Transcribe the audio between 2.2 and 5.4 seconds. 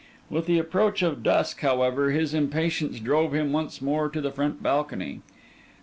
impatience drove him once more to the front balcony.